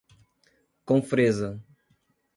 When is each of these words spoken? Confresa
Confresa 0.87 1.61